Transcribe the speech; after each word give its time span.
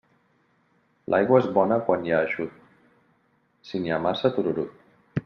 L'aigua 1.13 1.41
és 1.43 1.49
bona 1.57 1.77
quan 1.89 2.07
hi 2.07 2.15
ha 2.15 2.21
eixut; 2.29 2.55
si 3.69 3.83
n'hi 3.85 3.95
ha 3.95 4.01
massa, 4.07 4.37
tururut. 4.39 4.81